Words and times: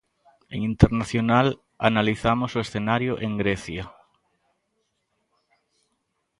En 0.53 0.59
internacional, 0.71 1.47
analizamos 1.89 2.51
o 2.55 2.59
escenario 2.65 3.13
en 3.25 3.31
Grecia. 3.41 3.83